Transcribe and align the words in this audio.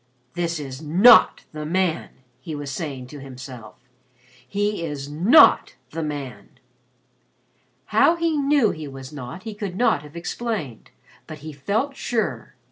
"That 0.33 0.59
is 0.59 0.81
not 0.81 1.45
the 1.51 1.63
man!" 1.63 2.09
he 2.39 2.55
was 2.55 2.71
saying 2.71 3.05
to 3.09 3.19
himself. 3.19 3.75
"He 4.47 4.83
is 4.83 5.07
not 5.11 5.75
the 5.91 6.01
man." 6.01 6.57
How 7.85 8.15
he 8.15 8.35
knew 8.35 8.71
he 8.71 8.87
was 8.87 9.13
not, 9.13 9.43
he 9.43 9.53
could 9.53 9.75
not 9.75 10.01
have 10.01 10.15
explained, 10.15 10.89
but 11.27 11.39
he 11.45 11.53
felt 11.53 11.95
sure. 11.95 12.55